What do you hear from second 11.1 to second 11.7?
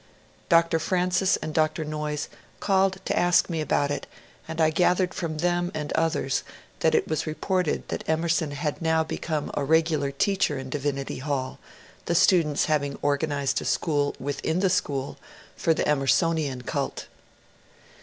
Hall,